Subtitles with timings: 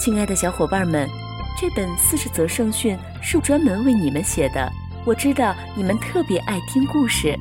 [0.00, 1.06] 亲爱的小伙伴们，
[1.60, 4.72] 这本四十则圣训是专门为你们写的。
[5.04, 7.38] 我知道你们特别爱听故事，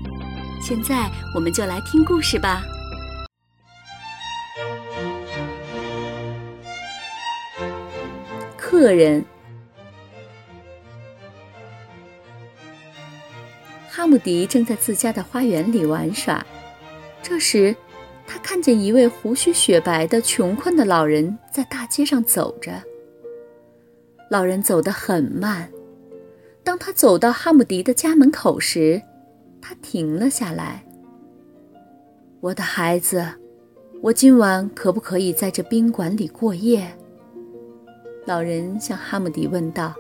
[0.62, 2.62] 现在我们就来听故事吧。
[8.58, 9.24] 客人，
[13.90, 16.46] 哈姆迪正在自家的花园里玩耍，
[17.24, 17.74] 这时。
[18.32, 22.72] 他看见一位胡须雪白的穷困的老人在大街上走着。
[24.30, 25.68] 老人走得很慢。
[26.64, 29.02] 当他走到哈姆迪的家门口时，
[29.60, 30.86] 他停了下来。
[32.40, 33.26] “我的孩子，
[34.00, 36.88] 我今晚可不可以在这宾馆里过夜？”
[38.28, 39.96] 老人向哈姆迪问道。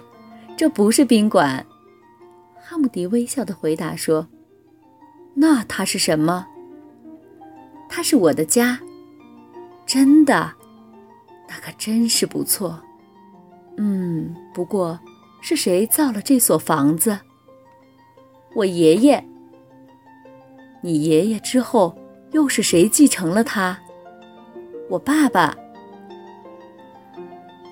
[0.54, 1.64] “这不是宾馆。”
[2.62, 4.28] 哈姆迪微笑地回答说。
[5.32, 6.46] “那它是什么？”
[7.90, 8.80] 它是我的家，
[9.84, 10.52] 真的，
[11.48, 12.80] 那可真是不错。
[13.76, 14.98] 嗯，不过，
[15.40, 17.18] 是谁造了这所房子？
[18.54, 19.22] 我爷爷。
[20.82, 21.98] 你爷爷之后，
[22.32, 23.76] 又是谁继承了它？
[24.88, 25.56] 我爸爸。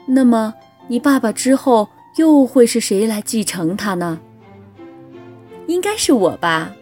[0.06, 0.52] 那么，
[0.88, 4.18] 你爸爸之后又会是谁来继承它呢？
[5.66, 6.74] 应该是我吧。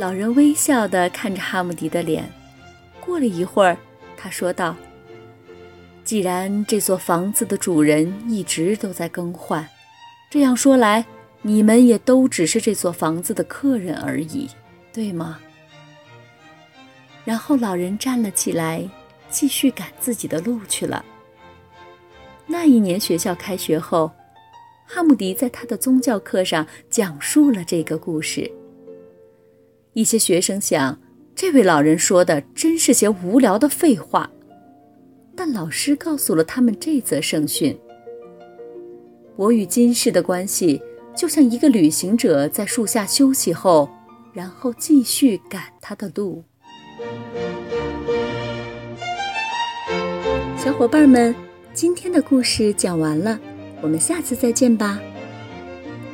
[0.00, 2.24] 老人微笑地看着哈姆迪的脸，
[3.04, 3.76] 过了一会儿，
[4.16, 4.74] 他说道
[6.04, 9.68] ：“既然这座房子的主人一直都在更换，
[10.30, 11.04] 这样说来，
[11.42, 14.48] 你们也都只是这座房子的客人而已，
[14.90, 15.38] 对吗？”
[17.26, 18.88] 然后老人站了起来，
[19.28, 21.04] 继续赶自己的路去了。
[22.46, 24.10] 那一年学校开学后，
[24.86, 28.50] 哈姆迪在他的宗教课上讲述了这个故事。
[30.00, 30.98] 一些学生想，
[31.34, 34.30] 这位老人说的真是些无聊的废话，
[35.36, 37.78] 但老师告诉了他们这则圣训：
[39.36, 40.80] 我与今世的关系，
[41.14, 43.90] 就像一个旅行者在树下休息后，
[44.32, 46.42] 然后继续赶他的路。
[50.56, 51.34] 小伙伴们，
[51.74, 53.38] 今天的故事讲完了，
[53.82, 54.98] 我们下次再见吧。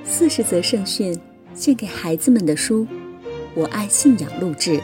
[0.05, 1.17] 四十则圣训，
[1.55, 2.85] 献给孩子们的书。
[3.57, 4.79] 我爱信仰录制。